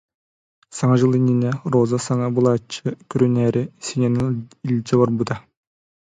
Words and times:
Саҥа 0.75 0.95
дьыл 0.99 1.13
иннинэ 1.19 1.51
Роза 1.71 1.99
саҥа 2.05 2.27
былааччыйа 2.35 2.89
көрүнээри, 3.11 3.63
Сеняны 3.85 4.23
илдьэ 4.67 4.95
барбыта 4.99 5.35